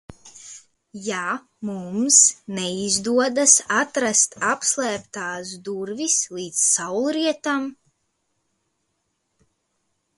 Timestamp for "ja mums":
1.07-2.15